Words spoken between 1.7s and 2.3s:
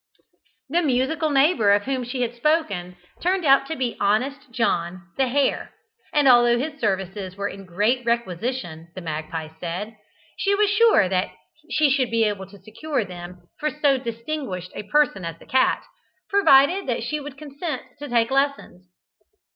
of whom she